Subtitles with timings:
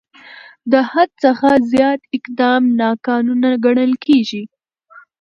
[0.71, 4.43] د حد څخه زیات اقدام ناقانونه ګڼل کېږي.